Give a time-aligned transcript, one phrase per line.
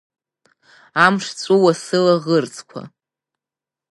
[1.05, 2.81] Амш ҵәыуа сылаӷырӡқәа…